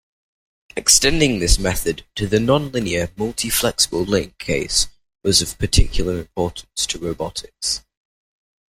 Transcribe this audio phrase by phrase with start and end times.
[0.75, 4.87] Extending this method to the nonlinear multi-flexible-link case
[5.23, 7.83] was of particular importance to robotics.